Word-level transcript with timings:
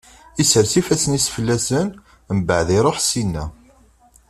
Isers 0.41 0.71
ifassen-is 0.79 1.27
fell-asen, 1.35 1.87
mbeɛd 2.37 2.69
iṛuḥ 2.77 2.97
syenna. 3.01 3.45